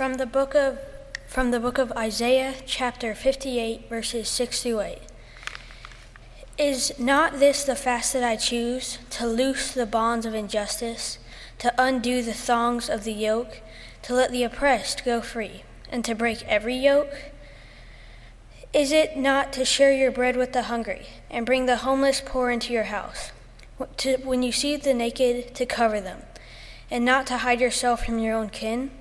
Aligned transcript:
From 0.00 0.14
the 0.14 0.24
book 0.24 0.54
of 0.54 0.78
from 1.26 1.50
the 1.50 1.60
book 1.60 1.76
of 1.76 1.92
Isaiah 1.92 2.54
chapter 2.64 3.14
58 3.14 3.86
verses 3.90 4.30
6 4.30 4.62
through 4.62 4.80
8. 4.80 4.98
Is 6.56 6.98
not 6.98 7.38
this 7.38 7.64
the 7.64 7.76
fast 7.76 8.14
that 8.14 8.24
I 8.24 8.36
choose 8.36 8.96
to 9.10 9.26
loose 9.26 9.74
the 9.74 9.84
bonds 9.84 10.24
of 10.24 10.32
injustice, 10.32 11.18
to 11.58 11.74
undo 11.76 12.22
the 12.22 12.32
thongs 12.32 12.88
of 12.88 13.04
the 13.04 13.12
yoke, 13.12 13.60
to 14.00 14.14
let 14.14 14.32
the 14.32 14.42
oppressed 14.42 15.04
go 15.04 15.20
free, 15.20 15.64
and 15.90 16.02
to 16.06 16.14
break 16.14 16.46
every 16.46 16.76
yoke? 16.76 17.32
Is 18.72 18.92
it 18.92 19.18
not 19.18 19.52
to 19.52 19.66
share 19.66 19.92
your 19.92 20.10
bread 20.10 20.34
with 20.34 20.54
the 20.54 20.62
hungry, 20.62 21.08
and 21.30 21.44
bring 21.44 21.66
the 21.66 21.84
homeless 21.84 22.22
poor 22.24 22.50
into 22.50 22.72
your 22.72 22.84
house? 22.84 23.32
To, 23.98 24.16
when 24.24 24.42
you 24.42 24.50
see 24.50 24.76
the 24.76 24.94
naked, 24.94 25.54
to 25.56 25.66
cover 25.66 26.00
them, 26.00 26.22
and 26.90 27.04
not 27.04 27.26
to 27.26 27.36
hide 27.36 27.60
yourself 27.60 28.06
from 28.06 28.18
your 28.18 28.34
own 28.34 28.48
kin? 28.48 28.92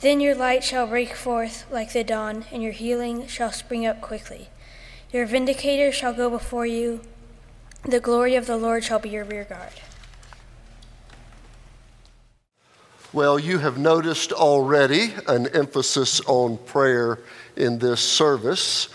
Then 0.00 0.20
your 0.20 0.34
light 0.34 0.62
shall 0.62 0.86
break 0.86 1.14
forth 1.14 1.64
like 1.70 1.92
the 1.92 2.04
dawn, 2.04 2.44
and 2.52 2.62
your 2.62 2.72
healing 2.72 3.26
shall 3.26 3.52
spring 3.52 3.86
up 3.86 4.00
quickly. 4.00 4.48
Your 5.12 5.26
vindicator 5.26 5.92
shall 5.92 6.12
go 6.12 6.28
before 6.28 6.66
you, 6.66 7.00
the 7.84 8.00
glory 8.00 8.34
of 8.34 8.46
the 8.46 8.56
Lord 8.56 8.82
shall 8.82 8.98
be 8.98 9.10
your 9.10 9.24
rear 9.24 9.44
guard. 9.44 9.72
Well, 13.12 13.38
you 13.38 13.58
have 13.58 13.78
noticed 13.78 14.32
already 14.32 15.14
an 15.28 15.46
emphasis 15.48 16.20
on 16.26 16.58
prayer 16.58 17.20
in 17.54 17.78
this 17.78 18.00
service. 18.00 18.88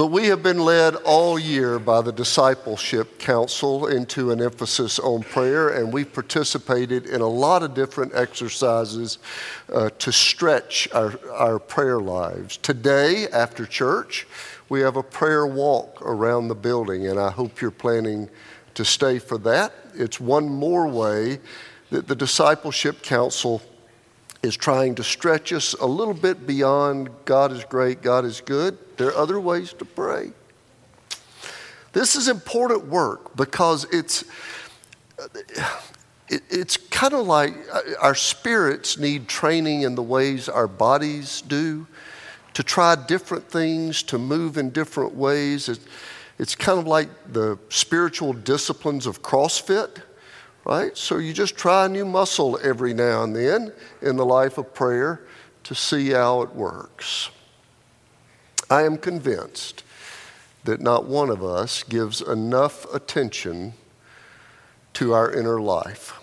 But 0.00 0.06
we 0.06 0.28
have 0.28 0.42
been 0.42 0.60
led 0.60 0.94
all 0.94 1.38
year 1.38 1.78
by 1.78 2.00
the 2.00 2.10
Discipleship 2.10 3.18
Council 3.18 3.86
into 3.86 4.30
an 4.30 4.40
emphasis 4.40 4.98
on 4.98 5.22
prayer, 5.24 5.68
and 5.68 5.92
we've 5.92 6.10
participated 6.10 7.04
in 7.04 7.20
a 7.20 7.28
lot 7.28 7.62
of 7.62 7.74
different 7.74 8.14
exercises 8.14 9.18
uh, 9.70 9.90
to 9.98 10.10
stretch 10.10 10.88
our, 10.94 11.20
our 11.32 11.58
prayer 11.58 12.00
lives. 12.00 12.56
Today, 12.56 13.28
after 13.28 13.66
church, 13.66 14.26
we 14.70 14.80
have 14.80 14.96
a 14.96 15.02
prayer 15.02 15.46
walk 15.46 16.00
around 16.00 16.48
the 16.48 16.54
building, 16.54 17.06
and 17.06 17.20
I 17.20 17.30
hope 17.30 17.60
you're 17.60 17.70
planning 17.70 18.30
to 18.76 18.86
stay 18.86 19.18
for 19.18 19.36
that. 19.36 19.74
It's 19.92 20.18
one 20.18 20.48
more 20.48 20.88
way 20.88 21.40
that 21.90 22.08
the 22.08 22.16
Discipleship 22.16 23.02
Council 23.02 23.60
is 24.42 24.56
trying 24.56 24.94
to 24.94 25.04
stretch 25.04 25.52
us 25.52 25.74
a 25.74 25.86
little 25.86 26.14
bit 26.14 26.46
beyond 26.46 27.10
God 27.26 27.52
is 27.52 27.64
great, 27.64 28.00
God 28.00 28.24
is 28.24 28.40
good. 28.40 28.78
There 29.00 29.08
are 29.08 29.16
other 29.16 29.40
ways 29.40 29.72
to 29.72 29.86
pray. 29.86 30.30
This 31.94 32.16
is 32.16 32.28
important 32.28 32.84
work 32.84 33.34
because 33.34 33.86
it's 33.90 34.24
it's 36.28 36.76
kind 36.76 37.14
of 37.14 37.26
like 37.26 37.54
uh, 37.72 37.80
our 38.02 38.14
spirits 38.14 38.98
need 38.98 39.26
training 39.26 39.82
in 39.82 39.94
the 39.94 40.02
ways 40.02 40.50
our 40.50 40.68
bodies 40.68 41.40
do 41.40 41.86
to 42.52 42.62
try 42.62 42.94
different 42.94 43.50
things, 43.50 44.02
to 44.02 44.18
move 44.18 44.58
in 44.58 44.68
different 44.68 45.14
ways. 45.14 45.70
It's 46.38 46.54
kind 46.54 46.78
of 46.78 46.86
like 46.86 47.08
the 47.32 47.58
spiritual 47.70 48.34
disciplines 48.34 49.06
of 49.06 49.22
CrossFit 49.22 50.02
right? 50.66 50.94
So 50.94 51.16
you 51.16 51.32
just 51.32 51.56
try 51.56 51.86
a 51.86 51.88
new 51.88 52.04
muscle 52.04 52.58
every 52.62 52.92
now 52.92 53.22
and 53.24 53.34
then 53.34 53.72
in 54.02 54.16
the 54.16 54.26
life 54.26 54.58
of 54.58 54.74
prayer 54.74 55.22
to 55.64 55.74
see 55.74 56.10
how 56.10 56.42
it 56.42 56.54
works. 56.54 57.30
I 58.70 58.84
am 58.84 58.98
convinced 58.98 59.82
that 60.62 60.80
not 60.80 61.06
one 61.06 61.28
of 61.28 61.42
us 61.42 61.82
gives 61.82 62.20
enough 62.20 62.86
attention 62.94 63.74
to 64.94 65.12
our 65.12 65.32
inner 65.32 65.60
life. 65.60 66.14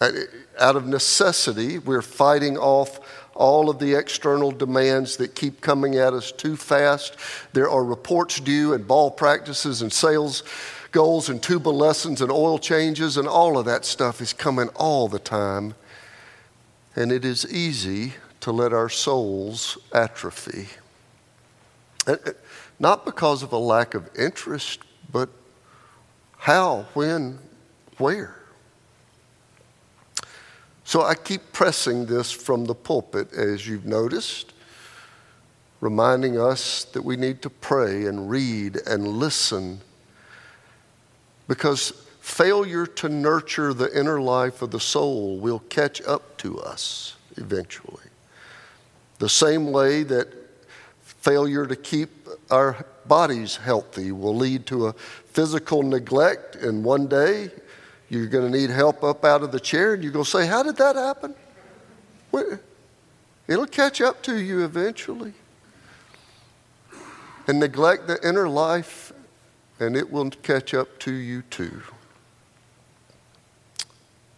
Out 0.00 0.76
of 0.76 0.86
necessity, 0.86 1.78
we're 1.78 2.02
fighting 2.02 2.56
off 2.56 3.00
all 3.34 3.68
of 3.68 3.80
the 3.80 3.94
external 3.94 4.52
demands 4.52 5.16
that 5.16 5.34
keep 5.34 5.60
coming 5.60 5.96
at 5.96 6.12
us 6.12 6.30
too 6.30 6.56
fast. 6.56 7.16
There 7.52 7.68
are 7.68 7.84
reports 7.84 8.38
due 8.38 8.74
and 8.74 8.86
ball 8.86 9.10
practices 9.10 9.82
and 9.82 9.92
sales 9.92 10.44
goals 10.92 11.28
and 11.28 11.42
tuba 11.42 11.68
lessons 11.68 12.20
and 12.22 12.30
oil 12.30 12.58
changes 12.58 13.16
and 13.16 13.28
all 13.28 13.58
of 13.58 13.66
that 13.66 13.84
stuff 13.84 14.20
is 14.20 14.32
coming 14.32 14.68
all 14.70 15.08
the 15.08 15.18
time. 15.18 15.74
And 16.94 17.12
it 17.12 17.24
is 17.24 17.52
easy 17.52 18.14
to 18.40 18.52
let 18.52 18.72
our 18.72 18.88
souls 18.88 19.78
atrophy. 19.92 20.68
Not 22.78 23.04
because 23.04 23.42
of 23.42 23.52
a 23.52 23.58
lack 23.58 23.94
of 23.94 24.08
interest, 24.16 24.80
but 25.10 25.28
how, 26.36 26.86
when, 26.94 27.38
where. 27.98 28.34
So 30.84 31.02
I 31.02 31.14
keep 31.14 31.52
pressing 31.52 32.06
this 32.06 32.30
from 32.30 32.64
the 32.64 32.74
pulpit, 32.74 33.32
as 33.32 33.68
you've 33.68 33.84
noticed, 33.84 34.54
reminding 35.80 36.40
us 36.40 36.84
that 36.84 37.04
we 37.04 37.16
need 37.16 37.42
to 37.42 37.50
pray 37.50 38.06
and 38.06 38.30
read 38.30 38.78
and 38.86 39.06
listen 39.06 39.80
because 41.46 41.90
failure 42.20 42.86
to 42.86 43.08
nurture 43.08 43.72
the 43.74 43.98
inner 43.98 44.20
life 44.20 44.62
of 44.62 44.70
the 44.70 44.80
soul 44.80 45.38
will 45.38 45.60
catch 45.70 46.00
up 46.02 46.36
to 46.38 46.58
us 46.60 47.16
eventually. 47.36 48.04
The 49.18 49.28
same 49.28 49.72
way 49.72 50.02
that 50.04 50.32
failure 51.18 51.66
to 51.66 51.76
keep 51.76 52.28
our 52.50 52.86
bodies 53.06 53.56
healthy 53.56 54.12
will 54.12 54.36
lead 54.36 54.66
to 54.66 54.88
a 54.88 54.92
physical 54.92 55.82
neglect, 55.82 56.56
and 56.56 56.84
one 56.84 57.06
day 57.06 57.50
you're 58.08 58.26
going 58.26 58.50
to 58.50 58.58
need 58.58 58.70
help 58.70 59.04
up 59.04 59.24
out 59.24 59.42
of 59.42 59.52
the 59.52 59.60
chair, 59.60 59.94
and 59.94 60.02
you're 60.02 60.12
going 60.12 60.24
to 60.24 60.30
say, 60.30 60.46
How 60.46 60.62
did 60.62 60.76
that 60.76 60.96
happen? 60.96 61.34
It'll 63.46 63.66
catch 63.66 64.02
up 64.02 64.22
to 64.24 64.36
you 64.36 64.64
eventually. 64.64 65.32
And 67.46 67.58
neglect 67.58 68.06
the 68.06 68.18
inner 68.22 68.46
life 68.46 69.12
and 69.80 69.96
it 69.96 70.10
will 70.10 70.30
catch 70.30 70.74
up 70.74 70.98
to 71.00 71.12
you 71.12 71.42
too. 71.42 71.82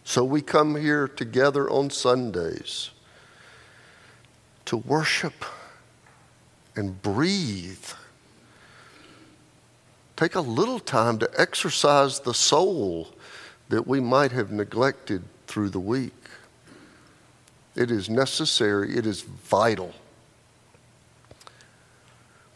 So 0.04 0.24
we 0.24 0.42
come 0.42 0.76
here 0.76 1.08
together 1.08 1.70
on 1.70 1.90
Sundays 1.90 2.90
to 4.66 4.76
worship 4.76 5.44
and 6.80 7.00
breathe. 7.02 7.84
Take 10.16 10.34
a 10.34 10.40
little 10.40 10.80
time 10.80 11.18
to 11.18 11.30
exercise 11.38 12.20
the 12.20 12.34
soul 12.34 13.08
that 13.68 13.86
we 13.86 14.00
might 14.00 14.32
have 14.32 14.50
neglected 14.50 15.22
through 15.46 15.68
the 15.68 15.78
week. 15.78 16.14
It 17.76 17.90
is 17.90 18.10
necessary, 18.10 18.96
it 18.96 19.06
is 19.06 19.20
vital. 19.20 19.94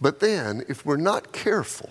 But 0.01 0.21
then, 0.21 0.65
if 0.69 0.85
we're 0.85 0.97
not 0.97 1.33
careful, 1.33 1.91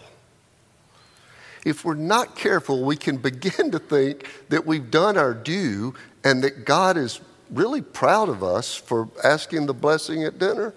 if 1.65 1.85
we're 1.85 1.93
not 1.93 2.35
careful, 2.35 2.83
we 2.83 2.97
can 2.97 3.17
begin 3.17 3.71
to 3.71 3.79
think 3.79 4.27
that 4.49 4.65
we've 4.65 4.91
done 4.91 5.17
our 5.17 5.33
due 5.33 5.93
and 6.23 6.43
that 6.43 6.65
God 6.65 6.97
is 6.97 7.21
really 7.51 7.81
proud 7.81 8.27
of 8.27 8.43
us 8.43 8.75
for 8.75 9.07
asking 9.23 9.67
the 9.67 9.73
blessing 9.73 10.23
at 10.23 10.39
dinner. 10.39 10.73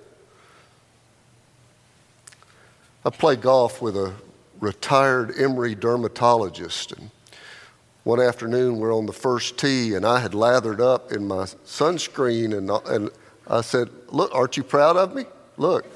I 3.06 3.10
play 3.10 3.36
golf 3.36 3.80
with 3.80 3.96
a 3.96 4.14
retired 4.58 5.38
Emory 5.38 5.76
dermatologist, 5.76 6.90
and 6.90 7.10
one 8.02 8.20
afternoon 8.20 8.78
we're 8.78 8.92
on 8.92 9.06
the 9.06 9.12
first 9.12 9.58
tee, 9.58 9.94
and 9.94 10.04
I 10.04 10.18
had 10.18 10.34
lathered 10.34 10.80
up 10.80 11.12
in 11.12 11.28
my 11.28 11.44
sunscreen, 11.44 12.58
and, 12.58 12.68
uh, 12.68 12.80
and 12.86 13.10
I 13.46 13.60
said, 13.60 13.90
Look, 14.08 14.34
aren't 14.34 14.56
you 14.56 14.64
proud 14.64 14.96
of 14.96 15.14
me? 15.14 15.24
Look. 15.56 15.86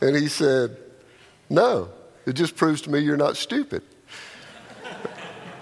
And 0.00 0.14
he 0.14 0.28
said, 0.28 0.76
No. 1.50 1.88
It 2.24 2.34
just 2.34 2.54
proves 2.54 2.80
to 2.82 2.90
me 2.90 3.00
you're 3.00 3.16
not 3.16 3.36
stupid. 3.36 3.82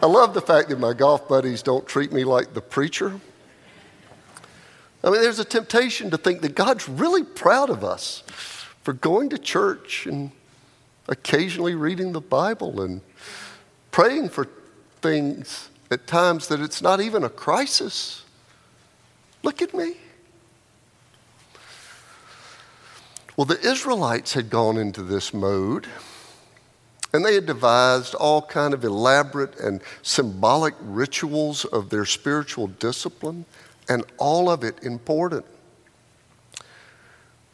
I 0.02 0.06
love 0.06 0.34
the 0.34 0.42
fact 0.42 0.68
that 0.68 0.78
my 0.78 0.92
golf 0.92 1.26
buddies 1.26 1.62
don't 1.62 1.86
treat 1.86 2.12
me 2.12 2.24
like 2.24 2.52
the 2.52 2.60
preacher. 2.60 3.18
I 5.02 5.08
mean, 5.08 5.22
there's 5.22 5.38
a 5.38 5.44
temptation 5.44 6.10
to 6.10 6.18
think 6.18 6.42
that 6.42 6.54
God's 6.54 6.86
really 6.86 7.22
proud 7.24 7.70
of 7.70 7.82
us 7.82 8.24
for 8.84 8.92
going 8.92 9.30
to 9.30 9.38
church 9.38 10.06
and 10.06 10.30
occasionally 11.08 11.74
reading 11.74 12.12
the 12.12 12.20
Bible 12.20 12.82
and 12.82 13.00
praying 13.90 14.28
for 14.28 14.46
things 15.00 15.70
at 15.90 16.06
times 16.06 16.48
that 16.48 16.60
it's 16.60 16.82
not 16.82 17.00
even 17.00 17.24
a 17.24 17.30
crisis. 17.30 18.24
Look 19.42 19.62
at 19.62 19.72
me. 19.72 19.94
Well, 23.36 23.46
the 23.46 23.60
Israelites 23.60 24.34
had 24.34 24.50
gone 24.50 24.76
into 24.76 25.02
this 25.02 25.32
mode 25.32 25.86
and 27.14 27.24
they 27.24 27.34
had 27.34 27.46
devised 27.46 28.14
all 28.14 28.42
kind 28.42 28.74
of 28.74 28.84
elaborate 28.84 29.58
and 29.60 29.80
symbolic 30.02 30.74
rituals 30.80 31.64
of 31.64 31.88
their 31.88 32.04
spiritual 32.04 32.66
discipline 32.66 33.46
and 33.88 34.04
all 34.18 34.50
of 34.50 34.62
it 34.62 34.82
important. 34.82 35.46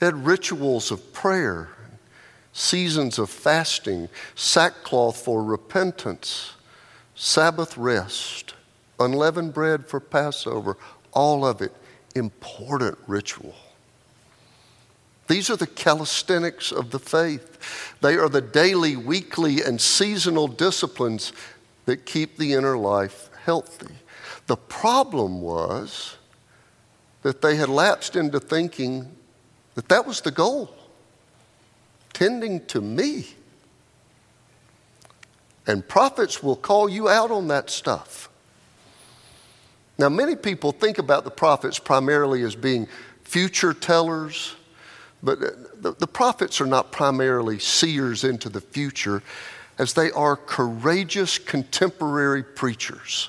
They 0.01 0.07
had 0.07 0.27
rituals 0.27 0.91
of 0.91 1.13
prayer, 1.13 1.69
seasons 2.53 3.19
of 3.19 3.31
fasting, 3.31 4.09
sackcloth 4.35 5.23
for 5.23 5.45
repentance, 5.45 6.55
Sabbath 7.15 7.77
rest, 7.77 8.55
unleavened 8.99 9.53
bread 9.53 9.87
for 9.87 10.01
Passover, 10.01 10.79
all 11.13 11.45
of 11.45 11.61
it 11.61 11.73
important 12.15 12.99
ritual. 13.07 13.55
These 15.29 15.51
are 15.51 15.57
the 15.57 15.67
calisthenics 15.67 16.73
of 16.73 16.91
the 16.91 16.99
faith. 16.99 17.95
They 18.01 18.17
are 18.17 18.29
the 18.29 18.41
daily, 18.41 18.97
weekly, 18.97 19.63
and 19.63 19.81
seasonal 19.81 20.49
disciplines 20.49 21.33
that 21.85 22.07
keep 22.07 22.37
the 22.37 22.55
inner 22.55 22.77
life 22.77 23.29
healthy. 23.45 23.95
The 24.47 24.57
problem 24.57 25.41
was 25.41 26.17
that 27.23 27.43
they 27.43 27.57
had 27.57 27.69
lapsed 27.69 28.17
into 28.17 28.41
thinking 28.41 29.15
that 29.81 29.89
that 29.89 30.07
was 30.07 30.21
the 30.21 30.31
goal, 30.31 30.75
tending 32.13 32.65
to 32.67 32.81
me. 32.81 33.29
And 35.67 35.87
prophets 35.87 36.43
will 36.43 36.57
call 36.57 36.89
you 36.89 37.09
out 37.09 37.31
on 37.31 37.49
that 37.49 37.71
stuff. 37.71 38.29
Now, 39.99 40.09
many 40.09 40.37
people 40.37 40.73
think 40.73 40.99
about 40.99 41.25
the 41.25 41.31
prophets 41.31 41.79
primarily 41.79 42.43
as 42.43 42.55
being 42.55 42.89
future 43.25 43.73
tellers 43.73 44.55
but 45.23 45.83
the, 45.83 45.93
the 45.93 46.07
prophets 46.07 46.61
are 46.61 46.67
not 46.67 46.93
primarily 46.93 47.59
seers 47.59 48.25
into 48.25 48.49
the 48.49 48.61
future, 48.61 49.23
as 49.79 49.95
they 49.95 50.11
are 50.13 50.37
courageous 50.37 51.39
contemporary 51.39 52.43
preachers. 52.43 53.29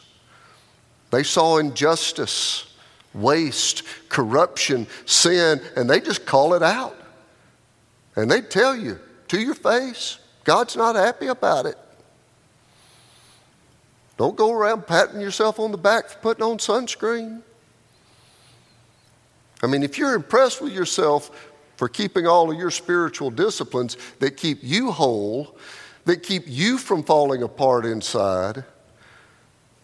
They 1.12 1.24
saw 1.24 1.57
injustice, 1.57 2.70
waste, 3.13 3.84
corruption, 4.10 4.88
sin, 5.06 5.62
and 5.75 5.90
they 5.90 6.00
just 6.00 6.25
call 6.25 6.54
it 6.54 6.63
out. 6.63 6.98
And 8.16 8.30
they 8.30 8.42
tell 8.42 8.75
you 8.75 9.00
to 9.30 9.40
your 9.40 9.56
face, 9.56 10.19
God's 10.44 10.75
not 10.75 10.96
happy 10.96 11.28
about 11.28 11.66
it. 11.66 11.78
Don't 14.18 14.36
go 14.36 14.52
around 14.52 14.88
patting 14.88 15.22
yourself 15.22 15.60
on 15.60 15.72
the 15.72 15.78
back 15.78 16.10
for 16.10 16.18
putting 16.19 16.44
on 16.44 16.58
sunscreen. 16.58 17.42
I 19.63 19.68
mean, 19.68 19.84
if 19.84 19.98
you're 19.98 20.13
impressed 20.13 20.62
with 20.62 20.74
yourself 20.74 21.52
for 21.78 21.88
keeping 21.88 22.28
all 22.28 22.52
of 22.52 22.58
your 22.58 22.72
spiritual 22.72 23.31
disciplines 23.31 23.98
that 24.19 24.38
keep 24.38 24.60
you 24.62 24.92
whole, 24.92 25.58
that 26.06 26.24
keep 26.24 26.44
you 26.48 26.78
from 26.78 27.04
falling 27.04 27.44
apart 27.44 27.86
inside. 27.86 28.63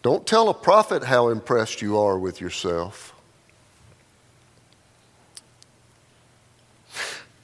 Don't 0.02 0.26
tell 0.26 0.48
a 0.48 0.54
prophet 0.54 1.04
how 1.04 1.28
impressed 1.28 1.82
you 1.82 1.98
are 1.98 2.18
with 2.18 2.40
yourself. 2.40 3.14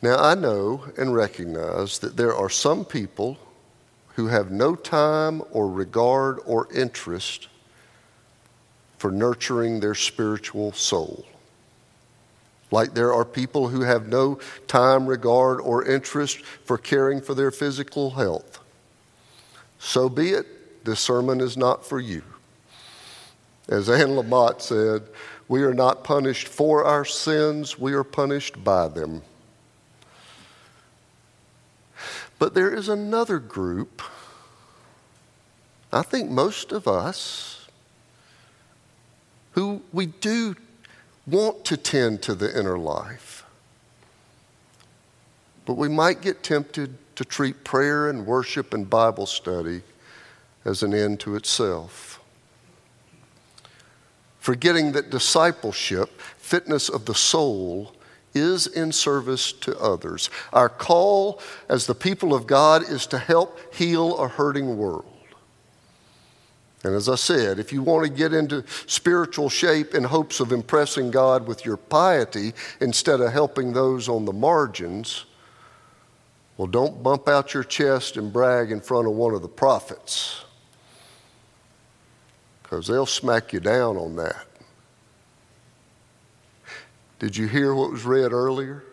Now, 0.04 0.18
I 0.18 0.34
know 0.34 0.84
and 0.98 1.14
recognize 1.14 1.98
that 2.00 2.14
there 2.14 2.36
are 2.36 2.50
some 2.50 2.84
people 2.84 3.38
who 4.16 4.26
have 4.26 4.50
no 4.50 4.74
time 4.74 5.40
or 5.50 5.66
regard 5.66 6.40
or 6.44 6.70
interest 6.74 7.48
for 8.98 9.10
nurturing 9.10 9.80
their 9.80 9.94
spiritual 9.94 10.72
soul. 10.72 11.24
Like 12.70 12.92
there 12.92 13.14
are 13.14 13.24
people 13.24 13.68
who 13.68 13.80
have 13.80 14.06
no 14.06 14.40
time, 14.68 15.06
regard, 15.06 15.62
or 15.62 15.86
interest 15.86 16.42
for 16.42 16.76
caring 16.76 17.22
for 17.22 17.32
their 17.32 17.50
physical 17.50 18.10
health. 18.10 18.58
So 19.78 20.10
be 20.10 20.32
it. 20.32 20.84
This 20.84 21.00
sermon 21.00 21.40
is 21.40 21.56
not 21.56 21.82
for 21.86 21.98
you. 21.98 22.22
As 23.68 23.88
Anne 23.88 24.08
Lamott 24.10 24.60
said, 24.60 25.04
we 25.48 25.62
are 25.62 25.72
not 25.72 26.04
punished 26.04 26.48
for 26.48 26.84
our 26.84 27.06
sins, 27.06 27.78
we 27.78 27.94
are 27.94 28.04
punished 28.04 28.62
by 28.62 28.88
them. 28.88 29.22
But 32.38 32.54
there 32.54 32.72
is 32.74 32.88
another 32.88 33.38
group, 33.38 34.02
I 35.92 36.02
think 36.02 36.30
most 36.30 36.72
of 36.72 36.88
us, 36.88 37.68
who 39.52 39.82
we 39.92 40.06
do 40.06 40.56
want 41.26 41.64
to 41.66 41.76
tend 41.76 42.22
to 42.22 42.34
the 42.34 42.58
inner 42.58 42.78
life. 42.78 43.44
But 45.64 45.74
we 45.74 45.88
might 45.88 46.20
get 46.20 46.42
tempted 46.42 46.98
to 47.16 47.24
treat 47.24 47.64
prayer 47.64 48.10
and 48.10 48.26
worship 48.26 48.74
and 48.74 48.90
Bible 48.90 49.26
study 49.26 49.82
as 50.64 50.82
an 50.82 50.92
end 50.92 51.20
to 51.20 51.36
itself. 51.36 52.20
Forgetting 54.40 54.92
that 54.92 55.10
discipleship, 55.10 56.20
fitness 56.36 56.88
of 56.88 57.06
the 57.06 57.14
soul, 57.14 57.93
is 58.34 58.66
in 58.66 58.92
service 58.92 59.52
to 59.52 59.78
others. 59.78 60.30
Our 60.52 60.68
call 60.68 61.40
as 61.68 61.86
the 61.86 61.94
people 61.94 62.34
of 62.34 62.46
God 62.46 62.82
is 62.82 63.06
to 63.08 63.18
help 63.18 63.74
heal 63.74 64.18
a 64.18 64.28
hurting 64.28 64.76
world. 64.76 65.06
And 66.82 66.94
as 66.94 67.08
I 67.08 67.14
said, 67.14 67.58
if 67.58 67.72
you 67.72 67.82
want 67.82 68.04
to 68.04 68.12
get 68.12 68.34
into 68.34 68.62
spiritual 68.86 69.48
shape 69.48 69.94
in 69.94 70.04
hopes 70.04 70.38
of 70.38 70.52
impressing 70.52 71.10
God 71.10 71.46
with 71.46 71.64
your 71.64 71.78
piety 71.78 72.52
instead 72.80 73.20
of 73.20 73.32
helping 73.32 73.72
those 73.72 74.06
on 74.06 74.26
the 74.26 74.34
margins, 74.34 75.24
well, 76.58 76.68
don't 76.68 77.02
bump 77.02 77.26
out 77.26 77.54
your 77.54 77.64
chest 77.64 78.18
and 78.18 78.32
brag 78.32 78.70
in 78.70 78.80
front 78.80 79.06
of 79.06 79.14
one 79.14 79.34
of 79.34 79.40
the 79.40 79.48
prophets 79.48 80.44
because 82.62 82.86
they'll 82.86 83.06
smack 83.06 83.52
you 83.52 83.60
down 83.60 83.96
on 83.96 84.16
that. 84.16 84.46
Did 87.24 87.38
you 87.38 87.48
hear 87.48 87.74
what 87.74 87.90
was 87.90 88.04
read 88.04 88.34
earlier? 88.34 88.84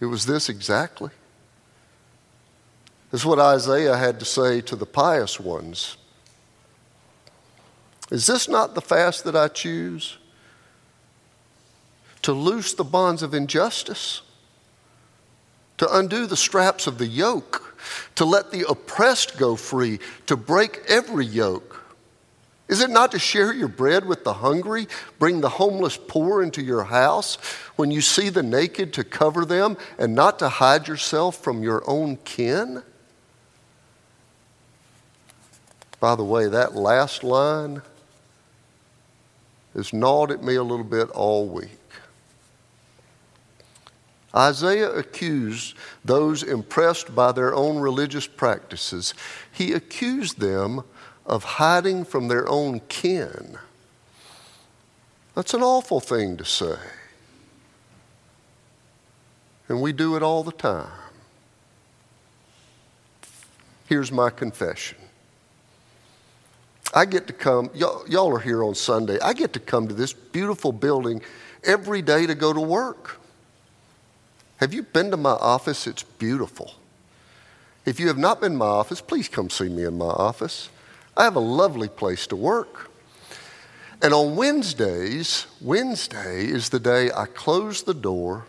It 0.00 0.04
was 0.04 0.26
this 0.26 0.50
exactly. 0.50 1.08
This 3.10 3.22
is 3.22 3.26
what 3.26 3.38
Isaiah 3.38 3.96
had 3.96 4.18
to 4.18 4.26
say 4.26 4.60
to 4.60 4.76
the 4.76 4.84
pious 4.84 5.40
ones 5.40 5.96
is 8.10 8.26
this 8.26 8.50
not 8.50 8.74
the 8.74 8.82
fast 8.82 9.24
that 9.24 9.34
I 9.34 9.48
choose? 9.48 10.18
To 12.20 12.34
loose 12.34 12.74
the 12.74 12.84
bonds 12.84 13.22
of 13.22 13.32
injustice, 13.32 14.20
to 15.78 15.90
undo 15.96 16.26
the 16.26 16.36
straps 16.36 16.86
of 16.86 16.98
the 16.98 17.06
yoke, 17.06 17.78
to 18.16 18.26
let 18.26 18.50
the 18.50 18.66
oppressed 18.68 19.38
go 19.38 19.56
free, 19.56 20.00
to 20.26 20.36
break 20.36 20.82
every 20.86 21.24
yoke. 21.24 21.79
Is 22.70 22.80
it 22.80 22.88
not 22.88 23.10
to 23.10 23.18
share 23.18 23.52
your 23.52 23.66
bread 23.66 24.06
with 24.06 24.22
the 24.22 24.32
hungry, 24.32 24.86
bring 25.18 25.40
the 25.40 25.48
homeless 25.48 25.98
poor 25.98 26.40
into 26.40 26.62
your 26.62 26.84
house, 26.84 27.34
when 27.74 27.90
you 27.90 28.00
see 28.00 28.28
the 28.28 28.44
naked 28.44 28.92
to 28.92 29.02
cover 29.02 29.44
them, 29.44 29.76
and 29.98 30.14
not 30.14 30.38
to 30.38 30.48
hide 30.48 30.86
yourself 30.86 31.42
from 31.42 31.64
your 31.64 31.82
own 31.90 32.16
kin? 32.18 32.84
By 35.98 36.14
the 36.14 36.22
way, 36.22 36.46
that 36.46 36.76
last 36.76 37.24
line 37.24 37.82
has 39.74 39.92
gnawed 39.92 40.30
at 40.30 40.44
me 40.44 40.54
a 40.54 40.62
little 40.62 40.84
bit 40.84 41.10
all 41.10 41.48
week. 41.48 41.70
Isaiah 44.32 44.92
accused 44.92 45.74
those 46.04 46.44
impressed 46.44 47.16
by 47.16 47.32
their 47.32 47.52
own 47.52 47.78
religious 47.78 48.28
practices, 48.28 49.12
he 49.50 49.72
accused 49.72 50.38
them 50.38 50.84
of 51.30 51.44
hiding 51.44 52.04
from 52.04 52.26
their 52.26 52.46
own 52.48 52.80
kin. 52.88 53.56
That's 55.36 55.54
an 55.54 55.62
awful 55.62 56.00
thing 56.00 56.36
to 56.38 56.44
say. 56.44 56.74
And 59.68 59.80
we 59.80 59.92
do 59.92 60.16
it 60.16 60.24
all 60.24 60.42
the 60.42 60.50
time. 60.50 60.90
Here's 63.86 64.10
my 64.10 64.30
confession 64.30 64.98
I 66.92 67.04
get 67.04 67.28
to 67.28 67.32
come, 67.32 67.70
y'all, 67.74 68.04
y'all 68.08 68.34
are 68.34 68.40
here 68.40 68.64
on 68.64 68.74
Sunday. 68.74 69.20
I 69.20 69.32
get 69.32 69.52
to 69.52 69.60
come 69.60 69.86
to 69.86 69.94
this 69.94 70.12
beautiful 70.12 70.72
building 70.72 71.22
every 71.62 72.02
day 72.02 72.26
to 72.26 72.34
go 72.34 72.52
to 72.52 72.60
work. 72.60 73.20
Have 74.56 74.74
you 74.74 74.82
been 74.82 75.12
to 75.12 75.16
my 75.16 75.30
office? 75.30 75.86
It's 75.86 76.02
beautiful. 76.02 76.74
If 77.86 78.00
you 78.00 78.08
have 78.08 78.18
not 78.18 78.40
been 78.40 78.52
to 78.52 78.58
my 78.58 78.66
office, 78.66 79.00
please 79.00 79.28
come 79.28 79.48
see 79.48 79.68
me 79.68 79.84
in 79.84 79.96
my 79.96 80.06
office. 80.06 80.68
I 81.20 81.24
have 81.24 81.36
a 81.36 81.38
lovely 81.38 81.88
place 81.88 82.26
to 82.28 82.36
work. 82.36 82.90
And 84.00 84.14
on 84.14 84.36
Wednesdays, 84.36 85.46
Wednesday 85.60 86.46
is 86.46 86.70
the 86.70 86.80
day 86.80 87.10
I 87.14 87.26
close 87.26 87.82
the 87.82 87.92
door 87.92 88.46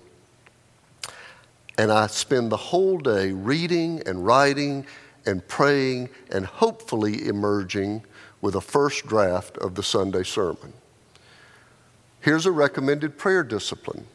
and 1.78 1.92
I 1.92 2.08
spend 2.08 2.50
the 2.50 2.56
whole 2.56 2.98
day 2.98 3.34
reading 3.34 4.02
and 4.06 4.26
writing 4.26 4.86
and 5.26 5.46
praying 5.50 6.12
and 6.32 6.46
hopefully 6.46 7.28
emerging 7.28 8.06
with 8.40 8.56
a 8.56 8.62
first 8.62 9.06
draft 9.06 9.58
of 9.58 9.76
the 9.76 9.84
Sunday 9.84 10.24
sermon. 10.24 10.72
Here's 12.22 12.46
a 12.46 12.54
recommended 12.54 13.18
prayer 13.18 13.44
discipline. 13.44 14.06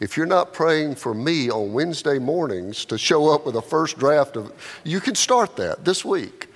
If 0.00 0.16
you're 0.16 0.24
not 0.24 0.54
praying 0.54 0.94
for 0.94 1.12
me 1.12 1.50
on 1.50 1.74
Wednesday 1.74 2.18
mornings 2.18 2.86
to 2.86 2.96
show 2.96 3.28
up 3.28 3.44
with 3.44 3.56
a 3.56 3.62
first 3.62 3.98
draft 3.98 4.38
of, 4.38 4.80
you 4.84 5.00
can 5.00 5.14
start 5.14 5.56
that 5.56 5.84
this 5.84 6.02
week. 6.02 6.48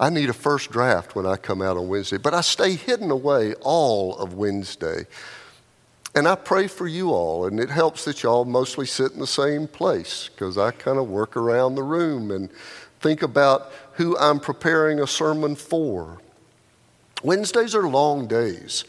I 0.00 0.10
need 0.10 0.30
a 0.30 0.34
first 0.34 0.70
draft 0.70 1.16
when 1.16 1.26
I 1.26 1.36
come 1.36 1.60
out 1.60 1.76
on 1.76 1.88
Wednesday, 1.88 2.18
but 2.18 2.34
I 2.34 2.40
stay 2.40 2.74
hidden 2.74 3.10
away 3.10 3.54
all 3.60 4.16
of 4.16 4.34
Wednesday. 4.34 5.06
And 6.14 6.26
I 6.26 6.36
pray 6.36 6.68
for 6.68 6.86
you 6.86 7.10
all, 7.10 7.46
and 7.46 7.58
it 7.60 7.70
helps 7.70 8.04
that 8.04 8.22
y'all 8.22 8.44
mostly 8.44 8.86
sit 8.86 9.12
in 9.12 9.20
the 9.20 9.26
same 9.26 9.66
place 9.66 10.30
because 10.32 10.56
I 10.56 10.70
kind 10.70 10.98
of 10.98 11.08
work 11.08 11.36
around 11.36 11.74
the 11.74 11.82
room 11.82 12.30
and 12.30 12.48
think 13.00 13.22
about 13.22 13.72
who 13.94 14.16
I'm 14.18 14.40
preparing 14.40 15.00
a 15.00 15.06
sermon 15.06 15.54
for. 15.56 16.18
Wednesdays 17.22 17.74
are 17.74 17.88
long 17.88 18.26
days. 18.26 18.84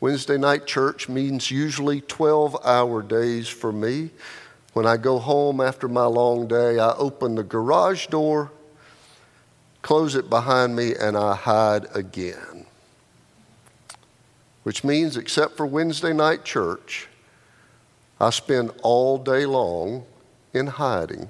Wednesday 0.00 0.38
night 0.38 0.66
church 0.66 1.08
means 1.08 1.50
usually 1.50 2.00
12 2.00 2.56
hour 2.64 3.02
days 3.02 3.48
for 3.48 3.72
me. 3.72 4.10
When 4.72 4.86
I 4.86 4.96
go 4.96 5.18
home 5.18 5.60
after 5.60 5.88
my 5.88 6.06
long 6.06 6.48
day, 6.48 6.78
I 6.78 6.92
open 6.94 7.36
the 7.36 7.44
garage 7.44 8.08
door, 8.08 8.50
close 9.84 10.14
it 10.14 10.30
behind 10.30 10.74
me, 10.74 10.94
and 10.98 11.14
I 11.14 11.34
hide 11.36 11.84
again. 11.94 12.64
Which 14.62 14.82
means, 14.82 15.18
except 15.18 15.58
for 15.58 15.66
Wednesday 15.66 16.14
night 16.14 16.42
church, 16.42 17.06
I 18.18 18.30
spend 18.30 18.72
all 18.82 19.18
day 19.18 19.44
long 19.44 20.06
in 20.54 20.68
hiding. 20.68 21.28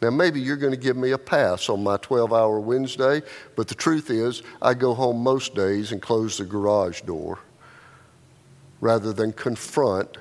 Now, 0.00 0.10
maybe 0.10 0.40
you're 0.40 0.56
going 0.56 0.74
to 0.74 0.78
give 0.78 0.96
me 0.96 1.10
a 1.10 1.18
pass 1.18 1.68
on 1.68 1.82
my 1.82 1.96
12 1.96 2.32
hour 2.32 2.60
Wednesday, 2.60 3.20
but 3.56 3.66
the 3.66 3.74
truth 3.74 4.08
is, 4.08 4.44
I 4.62 4.74
go 4.74 4.94
home 4.94 5.18
most 5.24 5.56
days 5.56 5.90
and 5.90 6.00
close 6.00 6.38
the 6.38 6.44
garage 6.44 7.00
door 7.00 7.40
rather 8.80 9.12
than 9.12 9.32
confront 9.32 10.18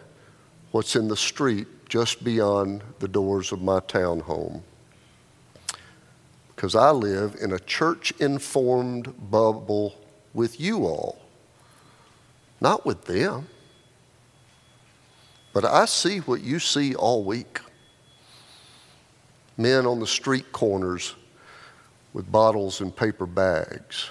what's 0.72 0.95
in 0.95 1.10
the 1.10 1.17
street 1.17 1.67
just 1.88 2.24
beyond 2.24 2.81
the 2.98 3.07
doors 3.07 3.51
of 3.51 3.62
my 3.62 3.81
townhome. 3.81 4.63
Because 6.56 6.76
I 6.76 6.92
live 6.92 7.36
in 7.42 7.52
a 7.52 7.60
church 7.60 8.12
informed 8.20 9.14
bubble 9.30 9.96
with 10.34 10.60
you 10.60 10.86
all, 10.86 11.20
not 12.62 12.86
with 12.86 13.06
them. 13.06 13.48
But 15.54 15.66
I 15.66 15.86
see 15.86 16.20
what 16.20 16.42
you 16.42 16.60
see 16.60 16.96
all 16.96 17.24
week 17.24 17.60
men 19.58 19.86
on 19.86 20.00
the 20.00 20.08
street 20.08 20.52
corners 20.52 21.16
with 22.14 22.32
bottles 22.32 22.82
and 22.82 22.96
paper 22.96 23.26
bags, 23.26 24.10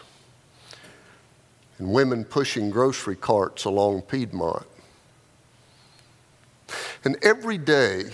and 1.78 1.92
women 1.92 2.24
pushing 2.24 2.70
grocery 2.70 3.16
carts 3.16 3.64
along 3.64 4.02
Piedmont. 4.02 4.66
And 7.04 7.16
every 7.22 7.58
day 7.58 8.04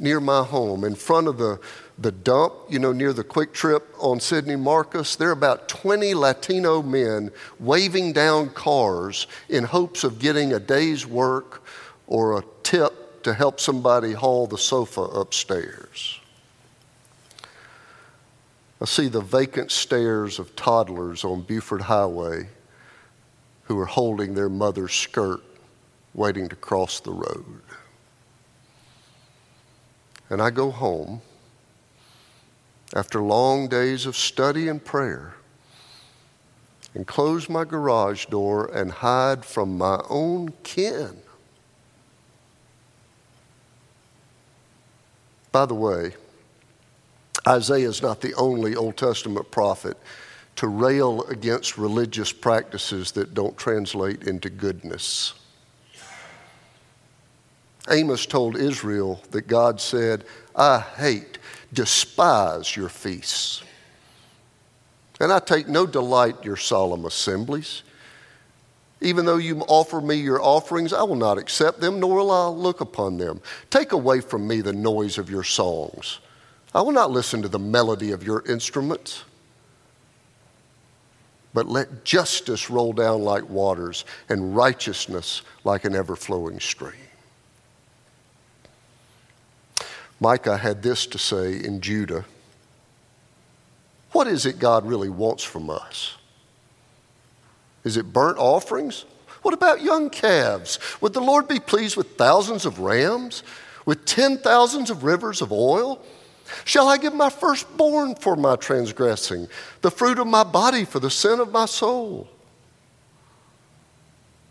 near 0.00 0.20
my 0.20 0.42
home, 0.42 0.84
in 0.84 0.94
front 0.94 1.28
of 1.28 1.38
the, 1.38 1.60
the 1.98 2.12
dump, 2.12 2.54
you 2.68 2.78
know, 2.78 2.92
near 2.92 3.12
the 3.12 3.24
QuikTrip 3.24 3.82
on 3.98 4.20
Sidney 4.20 4.56
Marcus, 4.56 5.16
there 5.16 5.28
are 5.28 5.32
about 5.32 5.68
20 5.68 6.14
Latino 6.14 6.82
men 6.82 7.30
waving 7.58 8.12
down 8.12 8.50
cars 8.50 9.26
in 9.48 9.64
hopes 9.64 10.04
of 10.04 10.18
getting 10.18 10.52
a 10.52 10.60
day's 10.60 11.06
work 11.06 11.62
or 12.06 12.38
a 12.38 12.44
tip 12.62 13.22
to 13.22 13.34
help 13.34 13.60
somebody 13.60 14.12
haul 14.12 14.46
the 14.46 14.58
sofa 14.58 15.02
upstairs. 15.02 16.20
I 18.80 18.84
see 18.84 19.08
the 19.08 19.20
vacant 19.20 19.72
stares 19.72 20.38
of 20.38 20.54
toddlers 20.54 21.24
on 21.24 21.42
Buford 21.42 21.82
Highway 21.82 22.48
who 23.64 23.78
are 23.78 23.86
holding 23.86 24.34
their 24.34 24.48
mother's 24.48 24.94
skirt, 24.94 25.42
waiting 26.14 26.48
to 26.48 26.56
cross 26.56 27.00
the 27.00 27.12
road. 27.12 27.60
And 30.30 30.42
I 30.42 30.50
go 30.50 30.70
home 30.70 31.22
after 32.94 33.20
long 33.20 33.68
days 33.68 34.06
of 34.06 34.16
study 34.16 34.68
and 34.68 34.84
prayer 34.84 35.34
and 36.94 37.06
close 37.06 37.48
my 37.48 37.64
garage 37.64 38.26
door 38.26 38.66
and 38.66 38.90
hide 38.90 39.44
from 39.44 39.78
my 39.78 40.02
own 40.08 40.52
kin. 40.62 41.18
By 45.52 45.66
the 45.66 45.74
way, 45.74 46.14
Isaiah 47.46 47.88
is 47.88 48.02
not 48.02 48.20
the 48.20 48.34
only 48.34 48.76
Old 48.76 48.96
Testament 48.96 49.50
prophet 49.50 49.96
to 50.56 50.66
rail 50.66 51.22
against 51.24 51.78
religious 51.78 52.32
practices 52.32 53.12
that 53.12 53.32
don't 53.32 53.56
translate 53.56 54.24
into 54.24 54.50
goodness. 54.50 55.34
Amos 57.90 58.26
told 58.26 58.56
Israel 58.56 59.20
that 59.30 59.46
God 59.46 59.80
said, 59.80 60.24
I 60.54 60.80
hate, 60.80 61.38
despise 61.72 62.76
your 62.76 62.88
feasts. 62.88 63.62
And 65.20 65.32
I 65.32 65.38
take 65.38 65.68
no 65.68 65.86
delight 65.86 66.38
in 66.38 66.42
your 66.44 66.56
solemn 66.56 67.04
assemblies. 67.04 67.82
Even 69.00 69.24
though 69.24 69.36
you 69.36 69.60
offer 69.62 70.00
me 70.00 70.16
your 70.16 70.42
offerings, 70.42 70.92
I 70.92 71.02
will 71.02 71.16
not 71.16 71.38
accept 71.38 71.80
them, 71.80 72.00
nor 72.00 72.16
will 72.16 72.30
I 72.30 72.48
look 72.48 72.80
upon 72.80 73.16
them. 73.16 73.40
Take 73.70 73.92
away 73.92 74.20
from 74.20 74.46
me 74.46 74.60
the 74.60 74.72
noise 74.72 75.18
of 75.18 75.30
your 75.30 75.44
songs. 75.44 76.18
I 76.74 76.82
will 76.82 76.92
not 76.92 77.10
listen 77.10 77.42
to 77.42 77.48
the 77.48 77.58
melody 77.58 78.10
of 78.10 78.22
your 78.22 78.44
instruments, 78.46 79.24
but 81.54 81.66
let 81.66 82.04
justice 82.04 82.70
roll 82.70 82.92
down 82.92 83.22
like 83.22 83.48
waters 83.48 84.04
and 84.28 84.54
righteousness 84.54 85.42
like 85.64 85.84
an 85.84 85.94
ever 85.94 86.14
flowing 86.14 86.60
stream. 86.60 87.07
Micah 90.20 90.56
had 90.56 90.82
this 90.82 91.06
to 91.06 91.18
say 91.18 91.52
in 91.52 91.80
Judah 91.80 92.24
What 94.12 94.26
is 94.26 94.46
it 94.46 94.58
God 94.58 94.86
really 94.86 95.08
wants 95.08 95.44
from 95.44 95.70
us? 95.70 96.16
Is 97.84 97.96
it 97.96 98.12
burnt 98.12 98.38
offerings? 98.38 99.04
What 99.42 99.54
about 99.54 99.82
young 99.82 100.10
calves? 100.10 100.78
Would 101.00 101.14
the 101.14 101.20
Lord 101.20 101.46
be 101.46 101.60
pleased 101.60 101.96
with 101.96 102.16
thousands 102.16 102.66
of 102.66 102.80
rams, 102.80 103.44
with 103.86 104.04
ten 104.04 104.38
thousands 104.38 104.90
of 104.90 105.04
rivers 105.04 105.40
of 105.40 105.52
oil? 105.52 106.04
Shall 106.64 106.88
I 106.88 106.98
give 106.98 107.14
my 107.14 107.30
firstborn 107.30 108.14
for 108.14 108.34
my 108.34 108.56
transgressing, 108.56 109.48
the 109.82 109.90
fruit 109.90 110.18
of 110.18 110.26
my 110.26 110.44
body 110.44 110.84
for 110.84 110.98
the 110.98 111.10
sin 111.10 111.40
of 111.40 111.52
my 111.52 111.66
soul? 111.66 112.28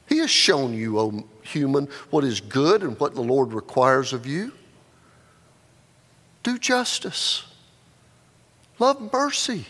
He 0.07 0.19
has 0.19 0.29
shown 0.29 0.73
you, 0.73 0.99
O 0.99 1.23
human, 1.41 1.87
what 2.09 2.23
is 2.23 2.39
good 2.39 2.81
and 2.81 2.97
what 2.99 3.13
the 3.13 3.21
Lord 3.21 3.51
requires 3.51 4.13
of 4.13 4.25
you. 4.25 4.53
Do 6.47 6.57
justice, 6.57 7.43
love 8.79 9.11
mercy, 9.11 9.65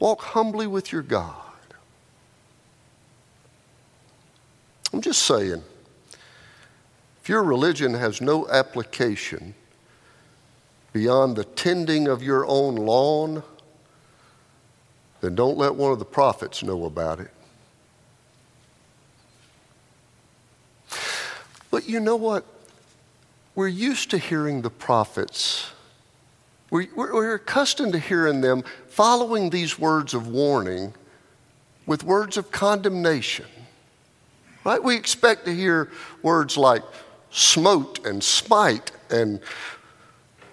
walk 0.00 0.20
humbly 0.22 0.66
with 0.66 0.90
your 0.90 1.02
God. 1.02 1.36
I'm 4.92 5.00
just 5.00 5.22
saying, 5.22 5.62
if 7.22 7.28
your 7.28 7.44
religion 7.44 7.94
has 7.94 8.20
no 8.20 8.48
application, 8.48 9.54
beyond 10.92 11.36
the 11.36 11.44
tending 11.44 12.08
of 12.08 12.20
your 12.20 12.44
own 12.46 12.74
lawn, 12.74 13.44
then 15.20 15.36
don't 15.36 15.56
let 15.56 15.76
one 15.76 15.92
of 15.92 16.00
the 16.00 16.04
prophets 16.04 16.64
know 16.64 16.86
about 16.86 17.20
it. 17.20 17.30
But 21.70 21.88
you 21.88 22.00
know 22.00 22.16
what? 22.16 22.44
We're 23.54 23.68
used 23.68 24.10
to 24.10 24.18
hearing 24.18 24.62
the 24.62 24.70
prophets. 24.70 25.70
We're, 26.70 26.88
we're, 26.94 27.34
accustomed 27.34 27.92
to 27.92 28.00
hearing 28.00 28.40
them 28.40 28.64
following 28.88 29.50
these 29.50 29.78
words 29.78 30.12
of 30.12 30.26
warning 30.26 30.92
with 31.86 32.02
words 32.02 32.36
of 32.36 32.50
condemnation. 32.50 33.46
Right? 34.64 34.82
We 34.82 34.96
expect 34.96 35.44
to 35.44 35.54
hear 35.54 35.90
words 36.22 36.56
like 36.56 36.82
smote 37.30 38.04
and 38.04 38.24
smite 38.24 38.90
and 39.10 39.40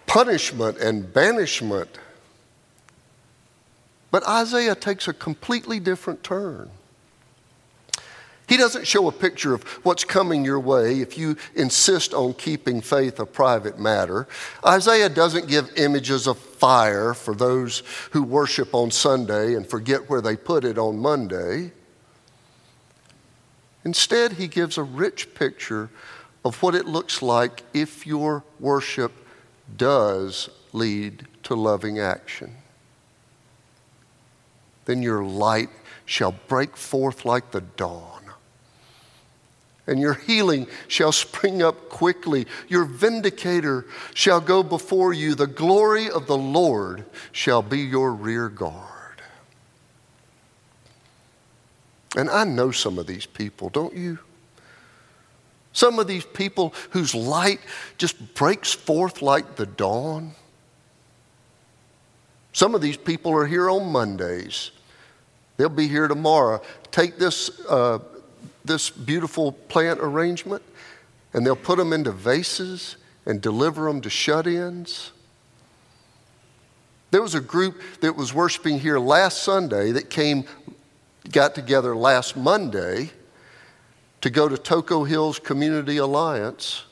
punishment 0.06 0.78
and 0.78 1.12
banishment. 1.12 1.98
But 4.12 4.28
Isaiah 4.28 4.76
takes 4.76 5.08
a 5.08 5.14
completely 5.14 5.80
different 5.80 6.24
turn. 6.24 6.70
He 8.52 8.58
doesn't 8.58 8.86
show 8.86 9.08
a 9.08 9.14
picture 9.14 9.54
of 9.54 9.64
what's 9.86 10.04
coming 10.04 10.44
your 10.44 10.60
way 10.60 11.00
if 11.00 11.18
you 11.18 11.38
insist 11.56 12.14
on 12.14 12.34
keeping 12.34 12.82
faith 12.82 13.18
a 13.18 13.26
private 13.26 13.80
matter. 13.80 14.28
Isaiah 14.66 15.08
doesn't 15.08 15.48
give 15.48 15.72
images 15.78 16.28
of 16.28 16.38
fire 16.38 17.14
for 17.14 17.34
those 17.34 17.82
who 18.12 18.24
worship 18.24 18.76
on 18.76 18.92
Sunday 18.92 19.56
and 19.56 19.66
forget 19.66 20.10
where 20.10 20.20
they 20.20 20.36
put 20.36 20.66
it 20.66 20.78
on 20.78 21.00
Monday. 21.00 21.72
Instead, 23.86 24.34
he 24.34 24.50
gives 24.50 24.78
a 24.78 24.84
rich 24.84 25.34
picture 25.34 25.90
of 26.44 26.62
what 26.62 26.76
it 26.76 26.86
looks 26.86 27.22
like 27.22 27.64
if 27.74 28.06
your 28.06 28.44
worship 28.60 29.14
does 29.78 30.50
lead 30.74 31.26
to 31.44 31.56
loving 31.56 32.00
action. 32.00 32.58
then 34.84 35.02
your 35.02 35.24
light 35.24 35.70
shall 36.06 36.34
break 36.50 36.76
forth 36.76 37.24
like 37.24 37.52
the 37.52 37.62
dawn. 37.62 38.31
And 39.92 40.00
your 40.00 40.14
healing 40.14 40.68
shall 40.88 41.12
spring 41.12 41.62
up 41.62 41.90
quickly. 41.90 42.48
Your 42.70 42.86
vindicator 42.86 43.86
shall 44.14 44.40
go 44.40 44.64
before 44.64 45.12
you. 45.12 45.36
The 45.36 45.48
glory 45.48 46.10
of 46.10 46.28
the 46.28 46.38
Lord 46.38 47.04
shall 47.34 47.62
be 47.62 47.80
your 47.80 48.14
rear 48.14 48.48
guard. 48.48 49.22
And 52.16 52.30
I 52.30 52.46
know 52.46 52.72
some 52.72 52.98
of 53.00 53.06
these 53.06 53.26
people, 53.26 53.68
don't 53.68 53.94
you? 53.94 54.20
Some 55.74 56.00
of 56.00 56.08
these 56.08 56.24
people 56.24 56.74
whose 56.92 57.14
light 57.14 57.60
just 57.98 58.34
breaks 58.34 58.72
forth 58.72 59.22
like 59.22 59.58
the 59.58 59.66
dawn. 59.66 60.36
Some 62.54 62.76
of 62.76 62.82
these 62.82 62.96
people 62.96 63.34
are 63.34 63.46
here 63.46 63.70
on 63.70 63.92
Mondays. 63.92 64.72
They'll 65.58 65.68
be 65.68 65.90
here 65.90 66.08
tomorrow. 66.08 66.62
Take 66.92 67.20
this, 67.20 67.60
uh, 67.68 68.00
this 68.64 68.90
beautiful 68.90 69.52
plant 69.52 70.00
arrangement 70.02 70.64
and 71.34 71.46
they'll 71.46 71.56
put 71.56 71.78
them 71.78 71.94
into 71.94 72.12
vases 72.12 72.98
and 73.26 73.42
deliver 73.42 73.86
them 73.86 74.02
to 74.02 74.10
shut 74.10 74.48
ins. 74.48 75.12
There 77.12 77.22
was 77.22 77.36
a 77.36 77.42
group 77.42 77.82
that 78.02 78.16
was 78.16 78.34
worshiping 78.34 78.80
here 78.80 79.00
last 79.00 79.44
Sunday 79.44 79.92
that 79.92 80.10
came, 80.10 80.46
got 81.32 81.56
together 81.56 81.96
last 81.96 82.38
Monday 82.38 83.12
to 84.22 84.30
go 84.30 84.48
to 84.48 84.56
Toco 84.56 85.08
Hills 85.08 85.40
Community 85.40 85.98
Alliance 85.98 86.86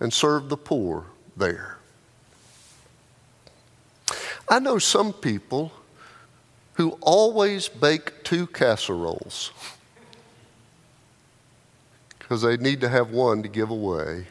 and 0.00 0.12
serve 0.12 0.48
the 0.48 0.56
poor 0.56 1.04
there. 1.36 1.78
I 4.48 4.58
know 4.58 4.78
some 4.78 5.12
people 5.12 5.72
who 6.74 6.98
always 7.00 7.68
bake 7.68 8.24
two 8.24 8.46
casseroles 8.48 9.52
because 12.32 12.40
they 12.40 12.56
need 12.56 12.80
to 12.80 12.88
have 12.88 13.10
one 13.10 13.42
to 13.42 13.48
give 13.50 13.68
away. 13.68 14.24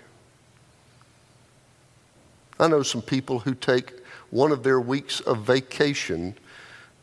I 2.59 2.67
know 2.67 2.81
some 2.81 3.03
people 3.03 3.37
who 3.37 3.53
take 3.53 3.93
one 4.31 4.51
of 4.51 4.63
their 4.63 4.81
weeks 4.81 5.19
of 5.19 5.43
vacation 5.43 6.35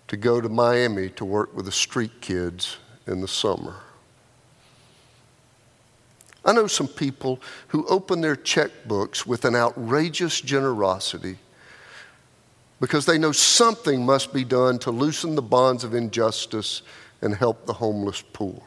to 0.09 0.17
go 0.17 0.41
to 0.41 0.49
Miami 0.49 1.11
to 1.11 1.25
work 1.25 1.55
with 1.55 1.67
the 1.67 1.71
street 1.71 2.21
kids 2.21 2.79
in 3.07 3.21
the 3.21 3.29
summer. 3.29 3.77
I 6.45 6.53
know 6.53 6.67
some 6.67 6.89
people 6.89 7.41
who 7.69 7.87
open 7.87 8.21
their 8.21 8.35
checkbooks 8.35 9.25
with 9.25 9.45
an 9.45 9.55
outrageous 9.55 10.41
generosity 10.41 11.37
because 12.81 13.07
they 13.07 13.19
know 13.19 13.31
something 13.31 14.05
must 14.05 14.33
be 14.33 14.43
done 14.43 14.81
to 14.81 14.91
loosen 14.91 15.37
the 15.37 15.43
bonds 15.43 15.85
of 15.85 15.95
injustice 15.95 16.83
and 17.23 17.37
help 17.37 17.67
the 17.67 17.75
homeless 17.75 18.21
poor. 18.33 18.61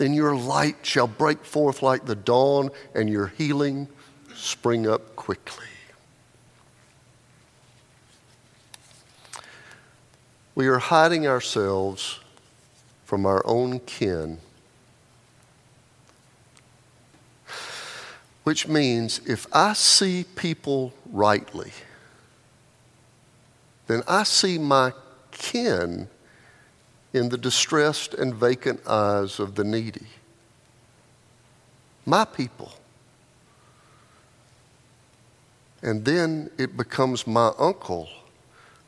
Then 0.00 0.14
your 0.14 0.34
light 0.34 0.76
shall 0.80 1.06
break 1.06 1.44
forth 1.44 1.82
like 1.82 2.06
the 2.06 2.14
dawn, 2.14 2.70
and 2.94 3.10
your 3.10 3.26
healing 3.26 3.86
spring 4.34 4.86
up 4.86 5.14
quickly. 5.14 5.66
We 10.54 10.68
are 10.68 10.78
hiding 10.78 11.26
ourselves 11.26 12.18
from 13.04 13.26
our 13.26 13.42
own 13.46 13.80
kin 13.80 14.38
Which 18.44 18.66
means 18.66 19.20
if 19.26 19.46
I 19.52 19.74
see 19.74 20.24
people 20.34 20.94
rightly, 21.12 21.72
then 23.86 24.02
I 24.08 24.22
see 24.22 24.56
my 24.56 24.94
kin 25.30 26.08
in 27.12 27.28
the 27.28 27.38
distressed 27.38 28.14
and 28.14 28.34
vacant 28.34 28.86
eyes 28.86 29.40
of 29.40 29.54
the 29.54 29.64
needy. 29.64 30.06
My 32.06 32.24
people. 32.24 32.72
And 35.82 36.04
then 36.04 36.50
it 36.58 36.76
becomes 36.76 37.26
my 37.26 37.52
uncle 37.58 38.08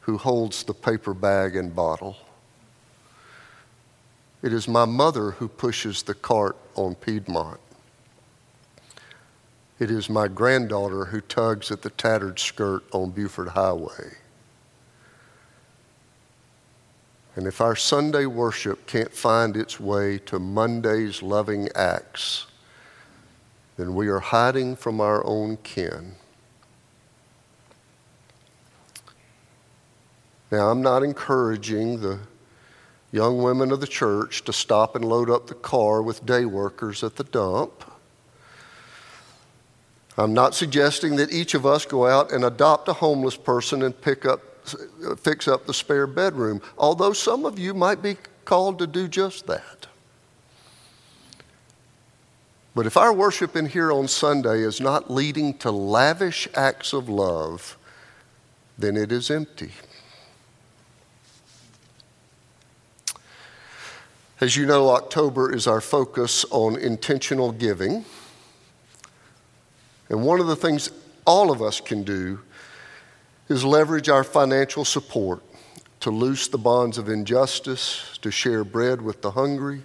who 0.00 0.18
holds 0.18 0.62
the 0.64 0.74
paper 0.74 1.14
bag 1.14 1.56
and 1.56 1.74
bottle. 1.74 2.16
It 4.42 4.52
is 4.52 4.66
my 4.66 4.84
mother 4.84 5.32
who 5.32 5.48
pushes 5.48 6.02
the 6.02 6.14
cart 6.14 6.56
on 6.74 6.96
Piedmont. 6.96 7.60
It 9.78 9.90
is 9.90 10.10
my 10.10 10.28
granddaughter 10.28 11.06
who 11.06 11.20
tugs 11.20 11.70
at 11.70 11.82
the 11.82 11.90
tattered 11.90 12.38
skirt 12.38 12.84
on 12.92 13.10
Buford 13.10 13.48
Highway. 13.48 14.16
And 17.34 17.46
if 17.46 17.60
our 17.60 17.74
Sunday 17.74 18.26
worship 18.26 18.86
can't 18.86 19.12
find 19.12 19.56
its 19.56 19.80
way 19.80 20.18
to 20.26 20.38
Monday's 20.38 21.22
loving 21.22 21.68
acts, 21.74 22.46
then 23.76 23.94
we 23.94 24.08
are 24.08 24.20
hiding 24.20 24.76
from 24.76 25.00
our 25.00 25.24
own 25.26 25.56
kin. 25.58 26.16
Now, 30.50 30.68
I'm 30.68 30.82
not 30.82 31.02
encouraging 31.02 32.00
the 32.00 32.18
young 33.10 33.42
women 33.42 33.72
of 33.72 33.80
the 33.80 33.86
church 33.86 34.44
to 34.44 34.52
stop 34.52 34.94
and 34.94 35.02
load 35.02 35.30
up 35.30 35.46
the 35.46 35.54
car 35.54 36.02
with 36.02 36.26
day 36.26 36.44
workers 36.44 37.02
at 37.02 37.16
the 37.16 37.24
dump. 37.24 37.84
I'm 40.18 40.34
not 40.34 40.54
suggesting 40.54 41.16
that 41.16 41.32
each 41.32 41.54
of 41.54 41.64
us 41.64 41.86
go 41.86 42.06
out 42.06 42.32
and 42.32 42.44
adopt 42.44 42.88
a 42.88 42.92
homeless 42.92 43.36
person 43.36 43.82
and 43.82 43.98
pick 43.98 44.26
up, 44.26 44.40
fix 45.18 45.48
up 45.48 45.66
the 45.66 45.74
spare 45.74 46.06
bedroom, 46.06 46.60
although 46.78 47.12
some 47.12 47.44
of 47.44 47.58
you 47.58 47.74
might 47.74 48.02
be 48.02 48.16
called 48.44 48.78
to 48.78 48.86
do 48.86 49.08
just 49.08 49.46
that. 49.46 49.86
But 52.74 52.86
if 52.86 52.96
our 52.96 53.12
worship 53.12 53.54
in 53.54 53.66
here 53.66 53.92
on 53.92 54.08
Sunday 54.08 54.60
is 54.60 54.80
not 54.80 55.10
leading 55.10 55.58
to 55.58 55.70
lavish 55.70 56.48
acts 56.54 56.92
of 56.92 57.08
love, 57.08 57.76
then 58.78 58.96
it 58.96 59.12
is 59.12 59.30
empty. 59.30 59.72
As 64.40 64.56
you 64.56 64.66
know, 64.66 64.88
October 64.90 65.54
is 65.54 65.66
our 65.66 65.80
focus 65.80 66.44
on 66.50 66.76
intentional 66.76 67.52
giving. 67.52 68.04
And 70.08 70.24
one 70.24 70.40
of 70.40 70.46
the 70.46 70.56
things 70.56 70.90
all 71.24 71.52
of 71.52 71.62
us 71.62 71.80
can 71.80 72.02
do 72.02 72.40
is 73.48 73.64
leverage 73.64 74.08
our 74.08 74.24
financial 74.24 74.84
support 74.84 75.42
to 76.00 76.10
loose 76.10 76.48
the 76.48 76.58
bonds 76.58 76.98
of 76.98 77.08
injustice, 77.08 78.18
to 78.22 78.30
share 78.30 78.64
bread 78.64 79.00
with 79.00 79.22
the 79.22 79.30
hungry. 79.30 79.82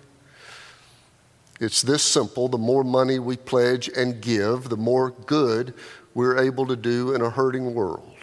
It's 1.60 1.82
this 1.82 2.04
simple. 2.04 2.48
The 2.48 2.58
more 2.58 2.84
money 2.84 3.20
we 3.20 3.38
pledge 3.38 3.90
and 3.90 4.22
give, 4.22 4.70
the 4.70 4.78
more 4.78 5.12
good 5.12 5.74
we're 6.14 6.38
able 6.40 6.66
to 6.68 6.76
do 6.76 7.14
in 7.14 7.22
a 7.22 7.30
hurting 7.30 7.74
world. 7.74 8.18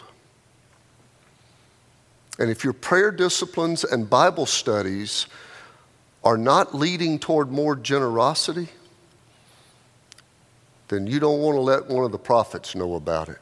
And 2.39 2.51
if 2.51 2.65
your 2.65 2.73
prayer 2.73 3.13
disciplines 3.13 3.85
and 3.85 4.11
Bible 4.11 4.47
studies 4.47 5.27
are 6.25 6.37
not 6.37 6.75
leading 6.75 7.19
toward 7.19 7.53
more 7.53 7.77
generosity, 7.77 8.69
then 10.89 11.07
you 11.07 11.21
don't 11.21 11.41
want 11.41 11.57
to 11.57 11.61
let 11.61 11.87
one 11.87 12.05
of 12.05 12.13
the 12.13 12.19
prophets 12.19 12.75
know 12.75 12.95
about 12.95 13.29
it. 13.29 13.39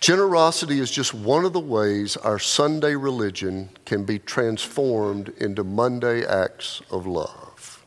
Generosity 0.00 0.78
is 0.78 0.90
just 0.90 1.12
one 1.12 1.44
of 1.44 1.52
the 1.52 1.60
ways 1.60 2.16
our 2.16 2.38
Sunday 2.38 2.94
religion 2.94 3.68
can 3.84 4.04
be 4.04 4.18
transformed 4.18 5.30
into 5.38 5.64
Monday 5.64 6.24
acts 6.24 6.80
of 6.90 7.06
love. 7.06 7.84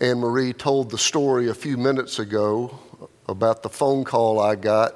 Anne 0.00 0.18
Marie 0.18 0.52
told 0.52 0.90
the 0.90 0.98
story 0.98 1.48
a 1.48 1.54
few 1.54 1.76
minutes 1.76 2.18
ago 2.18 2.78
about 3.28 3.62
the 3.62 3.68
phone 3.68 4.04
call 4.04 4.40
I 4.40 4.54
got 4.54 4.94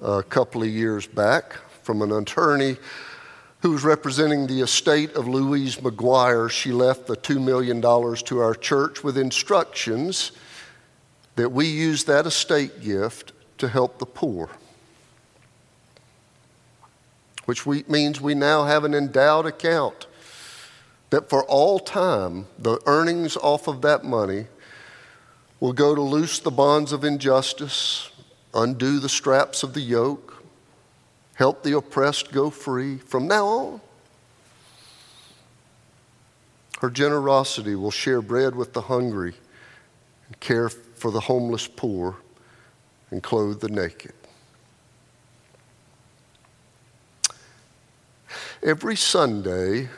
a 0.00 0.22
couple 0.22 0.62
of 0.62 0.68
years 0.68 1.06
back 1.06 1.54
from 1.82 2.00
an 2.00 2.12
attorney 2.12 2.76
who 3.60 3.70
was 3.70 3.82
representing 3.82 4.46
the 4.46 4.60
estate 4.60 5.12
of 5.12 5.26
Louise 5.26 5.76
McGuire, 5.76 6.50
she 6.50 6.70
left 6.70 7.06
the 7.06 7.16
$2 7.16 7.42
million 7.42 7.80
to 7.80 8.38
our 8.38 8.54
church 8.54 9.02
with 9.02 9.16
instructions 9.16 10.32
that 11.36 11.50
we 11.50 11.66
use 11.66 12.04
that 12.04 12.26
estate 12.26 12.80
gift 12.80 13.32
to 13.58 13.68
help 13.68 13.98
the 13.98 14.06
poor. 14.06 14.50
Which 17.44 17.66
we, 17.66 17.84
means 17.88 18.20
we 18.20 18.34
now 18.34 18.64
have 18.64 18.84
an 18.84 18.94
endowed 18.94 19.46
account 19.46 20.06
that 21.10 21.28
for 21.28 21.44
all 21.44 21.78
time, 21.78 22.46
the 22.58 22.80
earnings 22.86 23.36
off 23.36 23.68
of 23.68 23.82
that 23.82 24.04
money 24.04 24.46
will 25.60 25.72
go 25.72 25.94
to 25.94 26.00
loose 26.00 26.38
the 26.38 26.50
bonds 26.50 26.92
of 26.92 27.04
injustice, 27.04 28.10
undo 28.52 28.98
the 28.98 29.08
straps 29.08 29.62
of 29.62 29.74
the 29.74 29.80
yoke, 29.80 30.42
help 31.34 31.62
the 31.62 31.76
oppressed 31.76 32.32
go 32.32 32.50
free 32.50 32.98
from 32.98 33.26
now 33.28 33.46
on. 33.46 33.80
Her 36.80 36.90
generosity 36.90 37.74
will 37.74 37.90
share 37.90 38.20
bread 38.20 38.54
with 38.54 38.72
the 38.72 38.82
hungry 38.82 39.34
and 40.34 40.40
care 40.40 40.68
for 40.68 41.10
the 41.10 41.20
homeless 41.20 41.68
poor 41.68 42.16
and 43.10 43.22
clothe 43.22 43.60
the 43.60 43.68
naked. 43.68 44.12
Every 48.62 48.96
Sunday, 48.96 49.88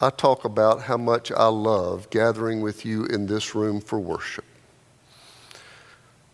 I 0.00 0.10
talk 0.10 0.44
about 0.44 0.82
how 0.82 0.98
much 0.98 1.32
I 1.32 1.46
love 1.46 2.10
gathering 2.10 2.60
with 2.60 2.84
you 2.84 3.06
in 3.06 3.26
this 3.26 3.54
room 3.54 3.80
for 3.80 3.98
worship. 3.98 4.44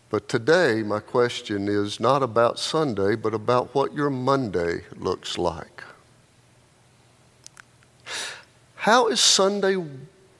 But 0.09 0.29
today, 0.29 0.83
my 0.83 0.99
question 0.99 1.67
is 1.67 1.99
not 1.99 2.21
about 2.21 2.59
Sunday, 2.59 3.15
but 3.15 3.33
about 3.33 3.73
what 3.73 3.93
your 3.93 4.11
Monday 4.11 4.83
looks 4.95 5.37
like. 5.37 5.83
How 8.75 9.07
is 9.07 9.19
Sunday 9.19 9.77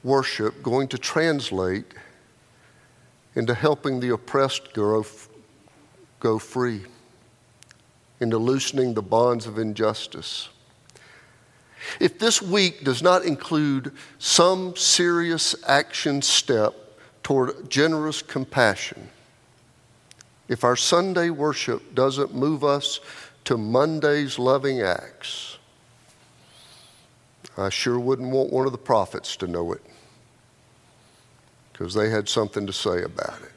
worship 0.04 0.62
going 0.62 0.90
to 0.90 0.98
translate 0.98 1.86
into 3.36 3.54
helping 3.54 4.00
the 4.00 4.10
oppressed 4.10 4.74
go, 4.74 5.06
go 6.20 6.40
free, 6.40 6.84
into 8.20 8.38
loosening 8.38 8.94
the 8.94 9.02
bonds 9.02 9.46
of 9.48 9.58
injustice? 9.58 10.50
If 12.00 12.20
this 12.20 12.42
week 12.42 12.84
does 12.84 13.02
not 13.02 13.26
include 13.26 13.94
some 14.18 14.76
serious 14.76 15.56
action 15.68 16.22
step 16.22 16.74
toward 17.24 17.70
generous 17.70 18.22
compassion, 18.22 19.10
if 20.48 20.64
our 20.64 20.76
Sunday 20.76 21.30
worship 21.30 21.96
doesn't 21.96 22.34
move 22.34 22.64
us 22.64 23.00
to 23.46 23.58
Monday's 23.58 24.40
loving 24.40 24.82
acts, 24.82 25.58
I 27.58 27.70
sure 27.70 28.00
wouldn't 28.00 28.32
want 28.32 28.52
one 28.52 28.66
of 28.66 28.72
the 28.72 28.78
prophets 28.78 29.36
to 29.38 29.48
know 29.48 29.74
it 29.74 29.82
because 31.74 31.96
they 31.96 32.10
had 32.10 32.30
something 32.30 32.66
to 32.68 32.74
say 32.74 33.02
about 33.02 33.42
it. 33.42 33.52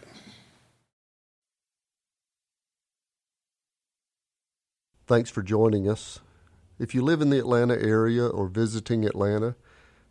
Thanks 5.06 5.30
for 5.30 5.42
joining 5.42 5.88
us. 5.88 6.18
If 6.78 6.94
you 6.94 7.02
live 7.02 7.22
in 7.22 7.30
the 7.30 7.38
Atlanta 7.38 7.80
area 7.80 8.26
or 8.26 8.48
visiting 8.48 9.04
Atlanta, 9.04 9.54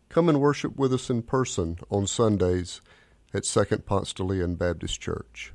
come 0.08 0.28
and 0.28 0.40
worship 0.40 0.76
with 0.76 0.94
us 0.94 1.10
in 1.10 1.22
person 1.22 1.78
on 1.90 2.06
Sundays 2.06 2.80
at 3.34 3.44
Second 3.44 3.84
Ponce 3.84 4.12
de 4.14 4.22
Leon 4.22 4.54
Baptist 4.54 5.00
Church. 5.00 5.52